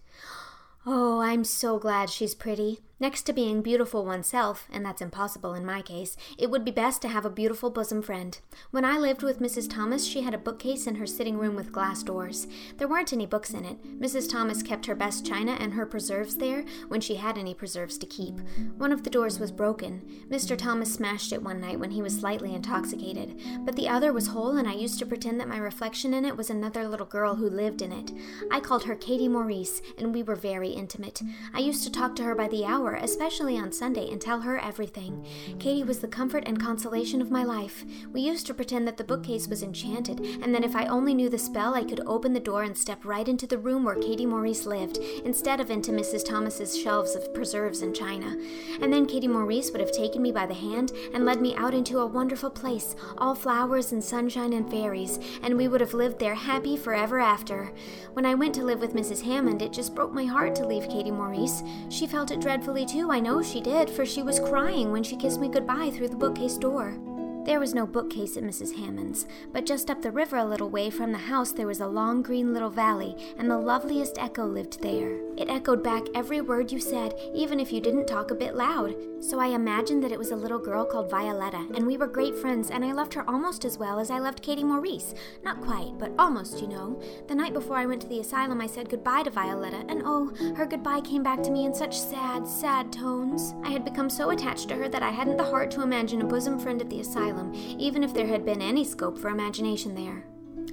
Oh, 0.86 1.20
I'm 1.20 1.44
so 1.44 1.78
glad 1.78 2.08
she's 2.08 2.34
pretty. 2.34 2.80
Next 2.98 3.24
to 3.24 3.34
being 3.34 3.60
beautiful 3.60 4.06
oneself, 4.06 4.66
and 4.72 4.82
that's 4.82 5.02
impossible 5.02 5.52
in 5.52 5.66
my 5.66 5.82
case, 5.82 6.16
it 6.38 6.50
would 6.50 6.64
be 6.64 6.70
best 6.70 7.02
to 7.02 7.08
have 7.08 7.26
a 7.26 7.30
beautiful 7.30 7.68
bosom 7.68 8.00
friend. 8.00 8.38
When 8.70 8.86
I 8.86 8.96
lived 8.96 9.22
with 9.22 9.38
Mrs. 9.38 9.68
Thomas, 9.68 10.06
she 10.06 10.22
had 10.22 10.32
a 10.32 10.38
bookcase 10.38 10.86
in 10.86 10.94
her 10.94 11.06
sitting 11.06 11.36
room 11.36 11.56
with 11.56 11.72
glass 11.72 12.02
doors. 12.02 12.46
There 12.78 12.88
weren't 12.88 13.12
any 13.12 13.26
books 13.26 13.50
in 13.50 13.66
it. 13.66 14.00
Mrs. 14.00 14.30
Thomas 14.30 14.62
kept 14.62 14.86
her 14.86 14.94
best 14.94 15.26
china 15.26 15.58
and 15.60 15.74
her 15.74 15.84
preserves 15.84 16.36
there 16.36 16.64
when 16.88 17.02
she 17.02 17.16
had 17.16 17.36
any 17.36 17.52
preserves 17.52 17.98
to 17.98 18.06
keep. 18.06 18.40
One 18.78 18.92
of 18.92 19.02
the 19.02 19.10
doors 19.10 19.38
was 19.38 19.52
broken. 19.52 20.00
Mr. 20.30 20.56
Thomas 20.56 20.94
smashed 20.94 21.34
it 21.34 21.42
one 21.42 21.60
night 21.60 21.78
when 21.78 21.90
he 21.90 22.00
was 22.00 22.16
slightly 22.18 22.54
intoxicated, 22.54 23.38
but 23.60 23.76
the 23.76 23.90
other 23.90 24.10
was 24.10 24.28
whole, 24.28 24.56
and 24.56 24.66
I 24.66 24.72
used 24.72 24.98
to 25.00 25.06
pretend 25.06 25.38
that 25.38 25.48
my 25.48 25.58
reflection 25.58 26.14
in 26.14 26.24
it 26.24 26.38
was 26.38 26.48
another 26.48 26.88
little 26.88 27.04
girl 27.04 27.34
who 27.34 27.50
lived 27.50 27.82
in 27.82 27.92
it. 27.92 28.10
I 28.50 28.60
called 28.60 28.84
her 28.84 28.96
Katie 28.96 29.28
Maurice, 29.28 29.82
and 29.98 30.14
we 30.14 30.22
were 30.22 30.34
very 30.34 30.70
intimate. 30.70 31.20
I 31.52 31.58
used 31.58 31.84
to 31.84 31.92
talk 31.92 32.16
to 32.16 32.22
her 32.22 32.34
by 32.34 32.48
the 32.48 32.64
hour 32.64 32.85
especially 32.94 33.58
on 33.58 33.72
Sunday, 33.72 34.10
and 34.10 34.20
tell 34.20 34.40
her 34.40 34.58
everything. 34.58 35.26
Katie 35.58 35.84
was 35.84 35.98
the 35.98 36.08
comfort 36.08 36.44
and 36.46 36.60
consolation 36.60 37.20
of 37.20 37.30
my 37.30 37.44
life. 37.44 37.84
We 38.12 38.20
used 38.20 38.46
to 38.46 38.54
pretend 38.54 38.86
that 38.86 38.96
the 38.96 39.04
bookcase 39.04 39.48
was 39.48 39.62
enchanted, 39.62 40.20
and 40.20 40.54
that 40.54 40.64
if 40.64 40.76
I 40.76 40.86
only 40.86 41.14
knew 41.14 41.28
the 41.28 41.38
spell, 41.38 41.74
I 41.74 41.84
could 41.84 42.00
open 42.06 42.32
the 42.32 42.40
door 42.40 42.62
and 42.62 42.76
step 42.76 43.04
right 43.04 43.28
into 43.28 43.46
the 43.46 43.58
room 43.58 43.84
where 43.84 43.96
Katie 43.96 44.26
Maurice 44.26 44.66
lived, 44.66 44.98
instead 45.24 45.60
of 45.60 45.70
into 45.70 45.92
Mrs. 45.92 46.24
Thomas's 46.24 46.78
shelves 46.80 47.14
of 47.14 47.32
preserves 47.34 47.82
and 47.82 47.94
china. 47.94 48.36
And 48.80 48.92
then 48.92 49.06
Katie 49.06 49.28
Maurice 49.28 49.70
would 49.70 49.80
have 49.80 49.92
taken 49.92 50.22
me 50.22 50.32
by 50.32 50.46
the 50.46 50.54
hand 50.54 50.92
and 51.14 51.24
led 51.24 51.40
me 51.40 51.54
out 51.56 51.74
into 51.74 51.98
a 51.98 52.06
wonderful 52.06 52.50
place, 52.50 52.94
all 53.18 53.34
flowers 53.34 53.92
and 53.92 54.02
sunshine 54.02 54.52
and 54.52 54.70
fairies, 54.70 55.18
and 55.42 55.56
we 55.56 55.68
would 55.68 55.80
have 55.80 55.94
lived 55.94 56.18
there 56.18 56.34
happy 56.34 56.76
forever 56.76 57.18
after. 57.18 57.72
When 58.12 58.26
I 58.26 58.34
went 58.34 58.54
to 58.56 58.64
live 58.64 58.80
with 58.80 58.94
Mrs. 58.94 59.22
Hammond, 59.22 59.62
it 59.62 59.72
just 59.72 59.94
broke 59.94 60.12
my 60.12 60.24
heart 60.24 60.54
to 60.56 60.66
leave 60.66 60.88
Katie 60.88 61.10
Maurice. 61.10 61.62
She 61.88 62.06
felt 62.06 62.30
it 62.30 62.40
dreadfully 62.40 62.75
too, 62.84 63.10
I 63.10 63.20
know 63.20 63.42
she 63.42 63.60
did, 63.60 63.88
for 63.88 64.04
she 64.04 64.22
was 64.22 64.40
crying 64.40 64.92
when 64.92 65.02
she 65.02 65.16
kissed 65.16 65.40
me 65.40 65.48
goodbye 65.48 65.90
through 65.90 66.08
the 66.08 66.16
bookcase 66.16 66.58
door. 66.58 66.98
There 67.46 67.60
was 67.60 67.74
no 67.74 67.86
bookcase 67.86 68.36
at 68.36 68.42
Mrs. 68.42 68.74
Hammond's, 68.76 69.24
but 69.52 69.64
just 69.64 69.88
up 69.88 70.02
the 70.02 70.10
river 70.10 70.36
a 70.36 70.44
little 70.44 70.68
way 70.68 70.90
from 70.90 71.12
the 71.12 71.18
house 71.18 71.52
there 71.52 71.68
was 71.68 71.78
a 71.78 71.86
long 71.86 72.20
green 72.20 72.52
little 72.52 72.70
valley, 72.70 73.14
and 73.38 73.48
the 73.48 73.56
loveliest 73.56 74.18
echo 74.18 74.44
lived 74.44 74.82
there. 74.82 75.12
It 75.36 75.48
echoed 75.48 75.80
back 75.80 76.02
every 76.12 76.40
word 76.40 76.72
you 76.72 76.80
said, 76.80 77.14
even 77.32 77.60
if 77.60 77.72
you 77.72 77.80
didn't 77.80 78.08
talk 78.08 78.32
a 78.32 78.34
bit 78.34 78.56
loud. 78.56 78.96
So 79.20 79.38
I 79.38 79.48
imagined 79.48 80.02
that 80.02 80.10
it 80.10 80.18
was 80.18 80.32
a 80.32 80.36
little 80.36 80.58
girl 80.58 80.84
called 80.84 81.08
Violetta, 81.08 81.68
and 81.76 81.86
we 81.86 81.96
were 81.96 82.08
great 82.08 82.34
friends, 82.34 82.68
and 82.68 82.84
I 82.84 82.90
loved 82.90 83.14
her 83.14 83.28
almost 83.30 83.64
as 83.64 83.78
well 83.78 84.00
as 84.00 84.10
I 84.10 84.18
loved 84.18 84.42
Katie 84.42 84.64
Maurice. 84.64 85.14
Not 85.44 85.60
quite, 85.60 85.92
but 86.00 86.12
almost, 86.18 86.60
you 86.60 86.66
know. 86.66 87.00
The 87.28 87.34
night 87.36 87.52
before 87.52 87.76
I 87.76 87.86
went 87.86 88.02
to 88.02 88.08
the 88.08 88.20
asylum, 88.20 88.60
I 88.60 88.66
said 88.66 88.88
goodbye 88.88 89.22
to 89.22 89.30
Violetta, 89.30 89.84
and 89.88 90.02
oh, 90.04 90.32
her 90.56 90.66
goodbye 90.66 91.00
came 91.02 91.22
back 91.22 91.44
to 91.44 91.52
me 91.52 91.64
in 91.64 91.74
such 91.74 91.96
sad, 91.96 92.48
sad 92.48 92.92
tones. 92.92 93.54
I 93.62 93.70
had 93.70 93.84
become 93.84 94.10
so 94.10 94.30
attached 94.30 94.68
to 94.70 94.74
her 94.74 94.88
that 94.88 95.04
I 95.04 95.10
hadn't 95.10 95.36
the 95.36 95.44
heart 95.44 95.70
to 95.72 95.82
imagine 95.82 96.22
a 96.22 96.26
bosom 96.26 96.58
friend 96.58 96.80
at 96.80 96.90
the 96.90 97.00
asylum 97.00 97.35
asylum, 97.36 97.54
even 97.78 98.02
if 98.02 98.14
there 98.14 98.26
had 98.26 98.44
been 98.44 98.62
any 98.62 98.84
scope 98.84 99.18
for 99.18 99.28
imagination 99.28 99.94
there. 99.94 100.24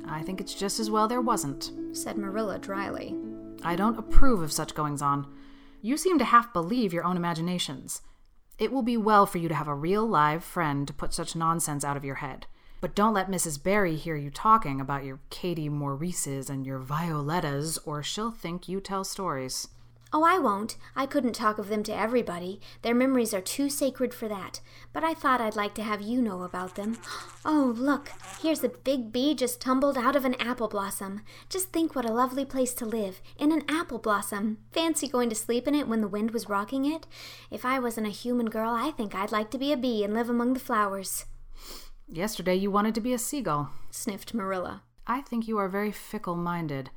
I 0.08 0.22
think 0.22 0.42
it's 0.42 0.54
just 0.54 0.80
as 0.80 0.90
well 0.90 1.08
there 1.08 1.22
wasn't, 1.22 1.72
said 1.92 2.18
Marilla 2.18 2.60
dryly. 2.60 3.16
I 3.64 3.76
don't 3.76 3.98
approve 3.98 4.42
of 4.42 4.52
such 4.52 4.76
goings 4.76 5.02
on. 5.02 5.28
You 5.82 5.98
seem 5.98 6.18
to 6.20 6.26
half 6.26 6.54
believe 6.54 6.94
your 6.94 7.04
own 7.04 7.18
imaginations. 7.18 8.02
It 8.58 8.72
will 8.72 8.84
be 8.84 8.98
well 8.98 9.26
for 9.26 9.38
you 9.38 9.48
to 9.50 9.56
have 9.56 9.68
a 9.68 9.76
real 9.76 10.06
live 10.08 10.44
friend 10.44 10.88
to 10.88 10.94
put 10.94 11.14
such 11.14 11.36
nonsense 11.36 11.84
out 11.84 11.98
of 11.98 12.06
your 12.06 12.16
head. 12.16 12.46
But 12.82 12.96
don't 12.96 13.14
let 13.14 13.32
Mrs. 13.32 13.62
Barry 13.62 13.96
hear 13.96 14.16
you 14.16 14.30
talking 14.30 14.82
about 14.82 15.06
your 15.06 15.20
Katie 15.30 15.70
Maurices 15.70 16.50
and 16.50 16.66
your 16.66 16.80
Violettas, 16.80 17.80
or 17.86 18.04
she'll 18.04 18.32
think 18.32 18.68
you 18.68 18.82
tell 18.82 19.04
stories. 19.04 19.70
Oh, 20.16 20.24
I 20.24 20.38
won't. 20.38 20.78
I 20.96 21.08
couldn't 21.08 21.34
talk 21.34 21.58
of 21.58 21.70
them 21.70 21.82
to 21.84 21.92
everybody. 21.92 22.62
Their 22.84 22.94
memories 22.94 23.34
are 23.34 23.42
too 23.42 23.68
sacred 23.68 24.14
for 24.14 24.28
that. 24.28 24.62
But 24.94 25.04
I 25.04 25.16
thought 25.16 25.42
I'd 25.42 25.56
like 25.56 25.74
to 25.74 25.84
have 25.84 26.04
you 26.04 26.22
know 26.22 26.44
about 26.44 26.76
them. 26.76 26.98
Oh, 27.46 27.74
look, 27.76 28.10
here's 28.42 28.64
a 28.64 28.70
big 28.70 29.12
bee 29.12 29.36
just 29.36 29.60
tumbled 29.60 29.98
out 29.98 30.16
of 30.16 30.24
an 30.24 30.36
apple 30.36 30.70
blossom. 30.70 31.24
Just 31.50 31.74
think 31.74 31.94
what 31.94 32.06
a 32.06 32.14
lovely 32.14 32.46
place 32.46 32.74
to 32.76 32.86
live, 32.86 33.22
in 33.38 33.52
an 33.52 33.64
apple 33.68 34.00
blossom. 34.00 34.60
Fancy 34.72 35.10
going 35.10 35.28
to 35.28 35.36
sleep 35.36 35.68
in 35.68 35.76
it 35.76 35.90
when 35.90 36.00
the 36.00 36.08
wind 36.08 36.32
was 36.32 36.48
rocking 36.48 36.86
it. 36.86 37.06
If 37.52 37.66
I 37.66 37.80
wasn't 37.80 38.08
a 38.08 38.12
human 38.12 38.46
girl, 38.46 38.70
I 38.70 38.92
think 38.92 39.14
I'd 39.14 39.34
like 39.34 39.52
to 39.52 39.58
be 39.58 39.74
a 39.74 39.78
bee 39.78 40.06
and 40.06 40.14
live 40.14 40.30
among 40.30 40.54
the 40.54 40.60
flowers. 40.62 41.26
Yesterday 42.08 42.56
you 42.56 42.72
wanted 42.72 42.96
to 42.96 43.02
be 43.02 43.12
a 43.12 43.18
seagull, 43.18 43.72
sniffed 43.92 44.34
Marilla. 44.34 44.84
I 45.06 45.20
think 45.20 45.46
you 45.46 45.58
are 45.58 45.68
very 45.68 45.92
fickle 45.92 46.38
minded. 46.38 46.92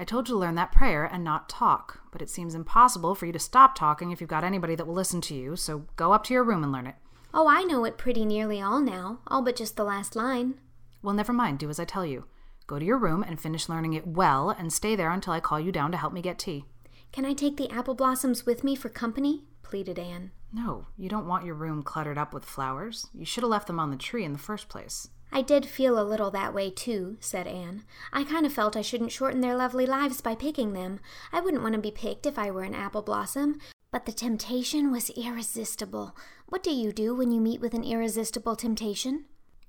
I 0.00 0.04
told 0.04 0.28
you 0.28 0.34
to 0.34 0.38
learn 0.38 0.54
that 0.54 0.70
prayer 0.70 1.04
and 1.04 1.24
not 1.24 1.48
talk, 1.48 2.02
but 2.12 2.22
it 2.22 2.30
seems 2.30 2.54
impossible 2.54 3.16
for 3.16 3.26
you 3.26 3.32
to 3.32 3.38
stop 3.40 3.74
talking 3.74 4.12
if 4.12 4.20
you've 4.20 4.30
got 4.30 4.44
anybody 4.44 4.76
that 4.76 4.86
will 4.86 4.94
listen 4.94 5.20
to 5.22 5.34
you, 5.34 5.56
so 5.56 5.86
go 5.96 6.12
up 6.12 6.22
to 6.24 6.34
your 6.34 6.44
room 6.44 6.62
and 6.62 6.70
learn 6.70 6.86
it. 6.86 6.94
Oh, 7.34 7.48
I 7.48 7.64
know 7.64 7.84
it 7.84 7.98
pretty 7.98 8.24
nearly 8.24 8.62
all 8.62 8.80
now, 8.80 9.18
all 9.26 9.42
but 9.42 9.56
just 9.56 9.74
the 9.74 9.82
last 9.82 10.14
line. 10.14 10.54
Well, 11.02 11.14
never 11.14 11.32
mind, 11.32 11.58
do 11.58 11.68
as 11.68 11.80
I 11.80 11.84
tell 11.84 12.06
you. 12.06 12.26
Go 12.68 12.78
to 12.78 12.84
your 12.84 12.96
room 12.96 13.24
and 13.24 13.40
finish 13.40 13.68
learning 13.68 13.94
it 13.94 14.06
well, 14.06 14.50
and 14.50 14.72
stay 14.72 14.94
there 14.94 15.10
until 15.10 15.32
I 15.32 15.40
call 15.40 15.58
you 15.58 15.72
down 15.72 15.90
to 15.90 15.98
help 15.98 16.12
me 16.12 16.22
get 16.22 16.38
tea. 16.38 16.64
Can 17.10 17.24
I 17.24 17.32
take 17.32 17.56
the 17.56 17.70
apple 17.70 17.94
blossoms 17.94 18.46
with 18.46 18.62
me 18.62 18.76
for 18.76 18.88
company? 18.88 19.42
pleaded 19.62 19.98
Anne. 19.98 20.30
No, 20.52 20.86
you 20.96 21.08
don't 21.08 21.26
want 21.26 21.44
your 21.44 21.54
room 21.56 21.82
cluttered 21.82 22.16
up 22.16 22.32
with 22.32 22.44
flowers. 22.44 23.08
You 23.12 23.24
should 23.24 23.42
have 23.42 23.50
left 23.50 23.66
them 23.66 23.80
on 23.80 23.90
the 23.90 23.96
tree 23.96 24.24
in 24.24 24.32
the 24.32 24.38
first 24.38 24.68
place. 24.68 25.08
I 25.30 25.42
did 25.42 25.66
feel 25.66 26.00
a 26.00 26.04
little 26.04 26.30
that 26.30 26.54
way, 26.54 26.70
too, 26.70 27.16
said 27.20 27.46
Anne. 27.46 27.84
I 28.12 28.24
kind 28.24 28.46
of 28.46 28.52
felt 28.52 28.76
I 28.76 28.82
shouldn't 28.82 29.12
shorten 29.12 29.40
their 29.40 29.56
lovely 29.56 29.86
lives 29.86 30.20
by 30.20 30.34
picking 30.34 30.72
them. 30.72 31.00
I 31.32 31.40
wouldn't 31.40 31.62
want 31.62 31.74
to 31.74 31.80
be 31.80 31.90
picked 31.90 32.26
if 32.26 32.38
I 32.38 32.50
were 32.50 32.62
an 32.62 32.74
apple 32.74 33.02
blossom. 33.02 33.60
But 33.90 34.06
the 34.06 34.12
temptation 34.12 34.90
was 34.90 35.10
irresistible. 35.10 36.16
What 36.46 36.62
do 36.62 36.70
you 36.70 36.92
do 36.92 37.14
when 37.14 37.30
you 37.30 37.40
meet 37.40 37.60
with 37.60 37.74
an 37.74 37.84
irresistible 37.84 38.56
temptation? 38.56 39.26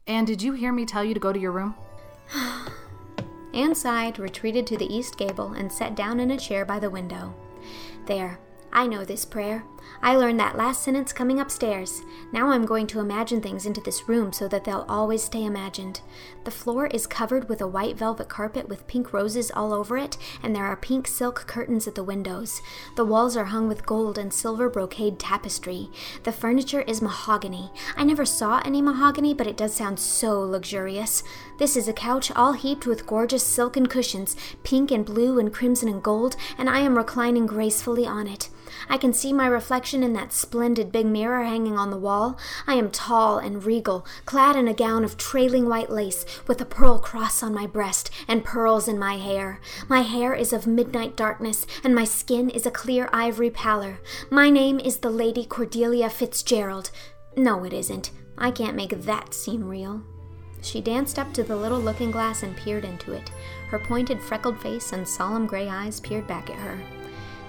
Anne, 0.07 0.25
did 0.25 0.41
you 0.41 0.53
hear 0.53 0.71
me 0.71 0.85
tell 0.85 1.03
you 1.03 1.13
to 1.13 1.19
go 1.19 1.31
to 1.31 1.39
your 1.39 1.51
room? 1.51 1.75
Anne 3.53 3.75
sighed, 3.75 4.19
retreated 4.19 4.65
to 4.67 4.77
the 4.77 4.93
east 4.93 5.17
gable, 5.17 5.53
and 5.53 5.71
sat 5.71 5.95
down 5.95 6.19
in 6.19 6.31
a 6.31 6.37
chair 6.37 6.65
by 6.65 6.79
the 6.79 6.89
window. 6.89 7.33
There, 8.05 8.39
I 8.71 8.87
know 8.87 9.03
this 9.03 9.25
prayer. 9.25 9.63
I 10.01 10.15
learned 10.15 10.39
that 10.39 10.57
last 10.57 10.83
sentence 10.83 11.11
coming 11.11 11.39
upstairs. 11.39 12.01
Now 12.31 12.49
I'm 12.49 12.65
going 12.65 12.87
to 12.87 12.99
imagine 12.99 13.41
things 13.41 13.65
into 13.65 13.81
this 13.81 14.07
room 14.07 14.31
so 14.31 14.47
that 14.47 14.63
they'll 14.63 14.85
always 14.87 15.23
stay 15.23 15.43
imagined. 15.43 16.01
The 16.45 16.51
floor 16.51 16.87
is 16.87 17.05
covered 17.05 17.49
with 17.49 17.61
a 17.61 17.67
white 17.67 17.97
velvet 17.97 18.29
carpet 18.29 18.69
with 18.69 18.87
pink 18.87 19.13
roses 19.13 19.51
all 19.51 19.73
over 19.73 19.97
it, 19.97 20.17
and 20.41 20.55
there 20.55 20.65
are 20.65 20.75
pink 20.77 21.07
silk 21.07 21.45
curtains 21.47 21.87
at 21.87 21.95
the 21.95 22.03
windows. 22.03 22.61
The 22.95 23.05
walls 23.05 23.35
are 23.35 23.45
hung 23.45 23.67
with 23.67 23.85
gold 23.85 24.17
and 24.17 24.33
silver 24.33 24.69
brocade 24.69 25.19
tapestry. 25.19 25.89
The 26.23 26.31
furniture 26.31 26.81
is 26.81 27.01
mahogany. 27.01 27.71
I 27.97 28.03
never 28.03 28.25
saw 28.25 28.61
any 28.63 28.81
mahogany, 28.81 29.33
but 29.33 29.47
it 29.47 29.57
does 29.57 29.73
sound 29.73 29.99
so 29.99 30.39
luxurious. 30.39 31.23
This 31.57 31.75
is 31.75 31.87
a 31.87 31.93
couch 31.93 32.31
all 32.35 32.53
heaped 32.53 32.85
with 32.85 33.05
gorgeous 33.05 33.45
silken 33.45 33.87
cushions, 33.87 34.35
pink 34.63 34.91
and 34.91 35.05
blue 35.05 35.39
and 35.39 35.53
crimson 35.53 35.89
and 35.89 36.01
gold, 36.01 36.35
and 36.57 36.69
I 36.69 36.79
am 36.79 36.97
reclining 36.97 37.45
gracefully 37.45 38.05
on 38.05 38.27
it. 38.27 38.49
I 38.89 38.97
can 38.97 39.13
see 39.13 39.33
my 39.33 39.47
reflection 39.47 40.03
in 40.03 40.13
that 40.13 40.33
splendid 40.33 40.91
big 40.91 41.05
mirror 41.05 41.43
hanging 41.43 41.77
on 41.77 41.89
the 41.89 41.97
wall. 41.97 42.37
I 42.67 42.75
am 42.75 42.91
tall 42.91 43.37
and 43.37 43.63
regal, 43.63 44.05
clad 44.25 44.55
in 44.55 44.67
a 44.67 44.73
gown 44.73 45.03
of 45.03 45.17
trailing 45.17 45.67
white 45.67 45.89
lace, 45.89 46.25
with 46.47 46.61
a 46.61 46.65
pearl 46.65 46.99
cross 46.99 47.41
on 47.43 47.53
my 47.53 47.67
breast 47.67 48.09
and 48.27 48.43
pearls 48.43 48.87
in 48.87 48.99
my 48.99 49.17
hair. 49.17 49.59
My 49.87 50.01
hair 50.01 50.33
is 50.33 50.53
of 50.53 50.67
midnight 50.67 51.15
darkness, 51.15 51.65
and 51.83 51.93
my 51.93 52.03
skin 52.03 52.49
is 52.49 52.65
a 52.65 52.71
clear 52.71 53.09
ivory 53.11 53.49
pallor. 53.49 53.99
My 54.29 54.49
name 54.49 54.79
is 54.79 54.97
the 54.97 55.09
Lady 55.09 55.45
Cordelia 55.45 56.09
Fitzgerald. 56.09 56.91
No, 57.35 57.63
it 57.63 57.73
isn't. 57.73 58.11
I 58.37 58.51
can't 58.51 58.75
make 58.75 58.91
that 58.91 59.33
seem 59.33 59.63
real. 59.63 60.03
She 60.61 60.81
danced 60.81 61.17
up 61.17 61.33
to 61.33 61.43
the 61.43 61.55
little 61.55 61.79
looking 61.79 62.11
glass 62.11 62.43
and 62.43 62.55
peered 62.55 62.83
into 62.83 63.13
it. 63.13 63.31
Her 63.69 63.79
pointed, 63.79 64.21
freckled 64.21 64.59
face 64.59 64.91
and 64.91 65.07
solemn 65.07 65.45
gray 65.47 65.69
eyes 65.69 65.99
peered 65.99 66.27
back 66.27 66.49
at 66.49 66.57
her. 66.57 66.79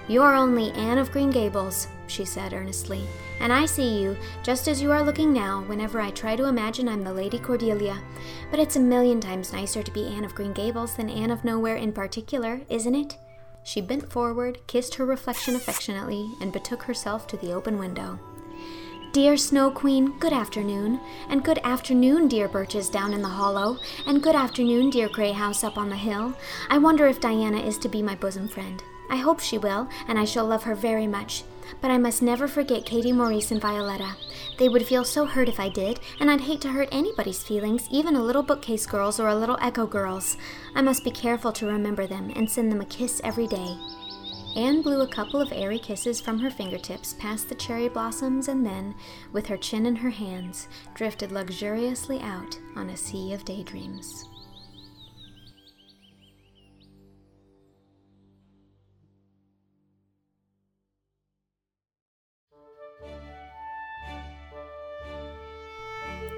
You're 0.07 0.35
only 0.35 0.71
Anne 0.71 0.97
of 0.97 1.11
Green 1.11 1.29
Gables, 1.29 1.87
she 2.07 2.25
said 2.25 2.53
earnestly, 2.53 3.03
and 3.39 3.53
I 3.53 3.65
see 3.65 4.01
you 4.01 4.17
just 4.43 4.67
as 4.67 4.81
you 4.81 4.91
are 4.91 5.03
looking 5.03 5.31
now 5.31 5.63
whenever 5.67 6.01
I 6.01 6.11
try 6.11 6.35
to 6.35 6.45
imagine 6.45 6.89
I'm 6.89 7.03
the 7.03 7.13
Lady 7.13 7.39
Cordelia. 7.39 8.01
But 8.49 8.59
it's 8.59 8.75
a 8.75 8.79
million 8.79 9.21
times 9.21 9.53
nicer 9.53 9.83
to 9.83 9.91
be 9.91 10.07
Anne 10.07 10.25
of 10.25 10.35
Green 10.35 10.53
Gables 10.53 10.95
than 10.95 11.09
Anne 11.09 11.31
of 11.31 11.45
Nowhere 11.45 11.77
in 11.77 11.93
particular, 11.93 12.61
isn't 12.69 12.95
it? 12.95 13.17
She 13.63 13.79
bent 13.79 14.11
forward, 14.11 14.59
kissed 14.67 14.95
her 14.95 15.05
reflection 15.05 15.55
affectionately, 15.55 16.31
and 16.41 16.51
betook 16.51 16.83
herself 16.83 17.27
to 17.27 17.37
the 17.37 17.53
open 17.53 17.77
window. 17.77 18.19
Dear 19.13 19.35
Snow 19.37 19.69
Queen, 19.71 20.17
good 20.19 20.33
afternoon. 20.33 20.99
And 21.29 21.43
good 21.43 21.59
afternoon, 21.63 22.27
dear 22.27 22.47
birches 22.47 22.89
down 22.89 23.13
in 23.13 23.21
the 23.21 23.27
hollow. 23.27 23.77
And 24.07 24.23
good 24.23 24.35
afternoon, 24.35 24.89
dear 24.89 25.09
gray 25.09 25.33
house 25.33 25.63
up 25.63 25.77
on 25.77 25.89
the 25.89 25.97
hill. 25.97 26.33
I 26.69 26.77
wonder 26.77 27.05
if 27.07 27.19
Diana 27.19 27.59
is 27.59 27.77
to 27.79 27.89
be 27.89 28.01
my 28.01 28.15
bosom 28.15 28.47
friend. 28.47 28.81
I 29.11 29.17
hope 29.17 29.41
she 29.41 29.57
will, 29.57 29.89
and 30.07 30.17
I 30.17 30.23
shall 30.23 30.45
love 30.45 30.63
her 30.63 30.73
very 30.73 31.05
much. 31.05 31.43
But 31.81 31.91
I 31.91 31.97
must 31.97 32.21
never 32.21 32.47
forget 32.47 32.85
Katie 32.85 33.11
Maurice 33.11 33.51
and 33.51 33.61
Violetta. 33.61 34.15
They 34.57 34.69
would 34.69 34.87
feel 34.87 35.03
so 35.03 35.25
hurt 35.25 35.49
if 35.49 35.59
I 35.59 35.67
did, 35.67 35.99
and 36.19 36.31
I'd 36.31 36.41
hate 36.41 36.61
to 36.61 36.69
hurt 36.69 36.89
anybody's 36.91 37.43
feelings, 37.43 37.87
even 37.91 38.15
a 38.15 38.23
little 38.23 38.41
bookcase 38.41 38.85
girl's 38.85 39.19
or 39.19 39.27
a 39.27 39.35
little 39.35 39.57
echo 39.61 39.85
girl's. 39.85 40.37
I 40.75 40.81
must 40.81 41.03
be 41.03 41.11
careful 41.11 41.51
to 41.53 41.67
remember 41.67 42.07
them 42.07 42.31
and 42.35 42.49
send 42.49 42.71
them 42.71 42.81
a 42.81 42.85
kiss 42.85 43.19
every 43.23 43.47
day. 43.47 43.77
Anne 44.55 44.81
blew 44.81 45.01
a 45.01 45.07
couple 45.07 45.41
of 45.41 45.51
airy 45.53 45.79
kisses 45.79 46.19
from 46.21 46.39
her 46.39 46.49
fingertips 46.49 47.13
past 47.13 47.49
the 47.49 47.55
cherry 47.55 47.89
blossoms 47.89 48.47
and 48.47 48.65
then, 48.65 48.95
with 49.33 49.47
her 49.47 49.57
chin 49.57 49.85
in 49.85 49.95
her 49.97 50.09
hands, 50.09 50.69
drifted 50.93 51.31
luxuriously 51.31 52.19
out 52.21 52.57
on 52.75 52.89
a 52.89 52.97
sea 52.97 53.33
of 53.33 53.45
daydreams. 53.45 54.30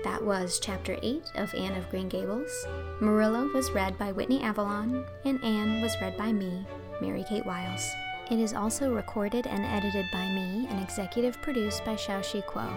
That 0.03 0.21
was 0.21 0.59
Chapter 0.59 0.97
8 1.01 1.31
of 1.35 1.55
Anne 1.55 1.77
of 1.77 1.89
Green 1.89 2.09
Gables. 2.09 2.67
Marilla 2.99 3.49
was 3.53 3.71
read 3.71 3.97
by 3.97 4.11
Whitney 4.11 4.41
Avalon, 4.43 5.05
and 5.23 5.41
Anne 5.41 5.81
was 5.81 5.95
read 6.01 6.17
by 6.17 6.33
me, 6.33 6.65
Mary 6.99 7.23
Kate 7.23 7.45
Wiles. 7.45 7.89
It 8.29 8.37
is 8.37 8.53
also 8.53 8.93
recorded 8.93 9.47
and 9.47 9.63
edited 9.63 10.05
by 10.11 10.27
me 10.27 10.67
and 10.69 10.83
executive 10.83 11.41
produced 11.41 11.85
by 11.85 11.95
Xiaoxi 11.95 12.43
Kuo. 12.43 12.69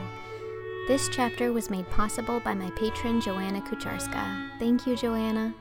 This 0.87 1.09
chapter 1.09 1.53
was 1.53 1.69
made 1.69 1.91
possible 1.91 2.39
by 2.39 2.55
my 2.55 2.71
patron 2.71 3.21
Joanna 3.21 3.61
Kucharska. 3.61 4.49
Thank 4.61 4.87
you, 4.87 4.95
Joanna. 4.95 5.53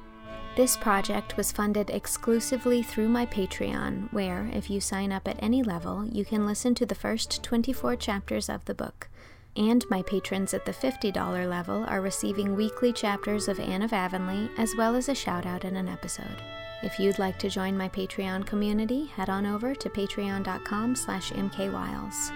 This 0.55 0.77
project 0.77 1.35
was 1.35 1.51
funded 1.51 1.89
exclusively 1.89 2.83
through 2.83 3.09
my 3.09 3.25
Patreon, 3.25 4.13
where, 4.13 4.51
if 4.53 4.69
you 4.69 4.79
sign 4.79 5.11
up 5.11 5.27
at 5.27 5.41
any 5.41 5.63
level, 5.63 6.05
you 6.05 6.25
can 6.25 6.45
listen 6.45 6.75
to 6.75 6.85
the 6.85 6.93
first 6.93 7.41
24 7.41 7.95
chapters 7.95 8.49
of 8.49 8.63
the 8.65 8.75
book 8.75 9.09
and 9.55 9.89
my 9.89 10.01
patrons 10.01 10.53
at 10.53 10.65
the 10.65 10.71
$50 10.71 11.49
level 11.49 11.85
are 11.85 12.01
receiving 12.01 12.55
weekly 12.55 12.91
chapters 12.91 13.47
of 13.47 13.59
Anne 13.59 13.81
of 13.81 13.93
Avonlea 13.93 14.49
as 14.57 14.75
well 14.77 14.95
as 14.95 15.09
a 15.09 15.15
shout 15.15 15.45
out 15.45 15.65
in 15.65 15.75
an 15.75 15.87
episode. 15.87 16.41
If 16.83 16.99
you'd 16.99 17.19
like 17.19 17.39
to 17.39 17.49
join 17.49 17.77
my 17.77 17.89
Patreon 17.89 18.45
community, 18.45 19.05
head 19.05 19.29
on 19.29 19.45
over 19.45 19.73
to 19.73 19.89
patreon.com 19.89 20.95
slash 20.95 21.31
mkwiles. 21.31 22.31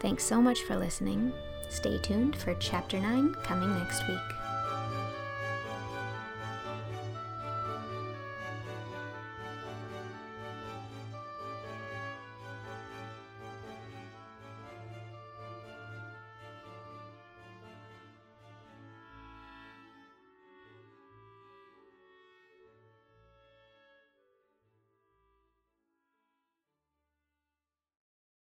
Thanks 0.00 0.24
so 0.24 0.42
much 0.42 0.62
for 0.64 0.76
listening. 0.76 1.32
Stay 1.68 1.98
tuned 1.98 2.36
for 2.36 2.54
Chapter 2.56 2.98
9 2.98 3.34
coming 3.44 3.72
next 3.78 4.06
week. 4.08 4.41